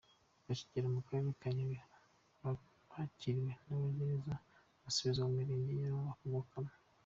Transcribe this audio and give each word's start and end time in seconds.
Bakigera 0.45 0.87
mu 0.95 1.01
karere 1.07 1.31
ka 1.41 1.49
Nyabihu 1.55 1.87
barakiriwe, 2.41 3.51
banagerageza 3.67 4.33
gusubizwa 4.83 5.21
mu 5.27 5.33
mirenge 5.39 5.73
baba 5.93 6.03
bakomokamo. 6.11 6.73